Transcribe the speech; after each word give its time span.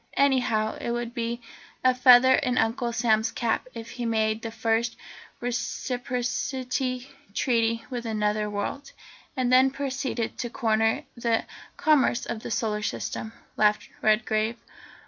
Anyhow, 0.17 0.77
it 0.81 0.89
would 0.89 1.13
be 1.13 1.41
a 1.83 1.93
feather 1.93 2.33
in 2.33 2.57
Uncle 2.57 2.91
Sam's 2.91 3.29
cap 3.31 3.67
if 3.75 3.91
he 3.91 4.05
made 4.07 4.41
the 4.41 4.49
first 4.49 4.95
Reciprocity 5.39 7.07
Treaty 7.35 7.85
with 7.91 8.07
another 8.07 8.49
world." 8.49 8.93
"And 9.37 9.53
then 9.53 9.69
proceeded 9.69 10.39
to 10.39 10.49
corner 10.49 11.03
the 11.15 11.45
commerce 11.77 12.25
of 12.25 12.39
the 12.41 12.49
Solar 12.49 12.81
System," 12.81 13.31
laughed 13.57 13.89
Redgrave. 14.01 14.57